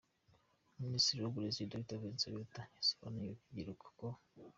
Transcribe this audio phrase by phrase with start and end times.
[0.83, 4.07] Minisitiri w’Uburezi, Dr Vincent Biruta yasobanuriye uru rubyiruko ko.